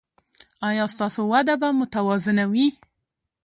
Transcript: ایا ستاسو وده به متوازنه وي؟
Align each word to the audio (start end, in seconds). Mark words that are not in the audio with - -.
ایا 0.69 0.85
ستاسو 0.93 1.21
وده 1.31 1.55
به 1.61 1.69
متوازنه 1.81 2.45
وي؟ 2.51 2.67